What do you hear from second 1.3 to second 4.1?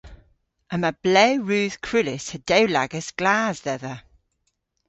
rudh krullys ha dewlagas glas dhedha.